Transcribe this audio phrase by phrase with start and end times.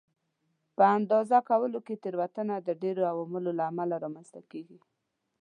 [0.75, 4.79] په اندازه کولو کې تېروتنه د ډېرو عواملو له امله رامنځته کېږي.